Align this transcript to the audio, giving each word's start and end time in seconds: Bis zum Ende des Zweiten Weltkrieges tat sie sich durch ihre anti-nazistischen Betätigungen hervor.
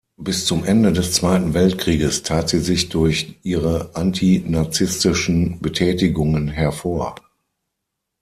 Bis 0.17 0.47
zum 0.47 0.63
Ende 0.63 0.93
des 0.93 1.11
Zweiten 1.13 1.53
Weltkrieges 1.53 2.23
tat 2.23 2.49
sie 2.49 2.57
sich 2.59 2.89
durch 2.89 3.35
ihre 3.43 3.91
anti-nazistischen 3.95 5.59
Betätigungen 5.59 6.47
hervor. 6.47 7.13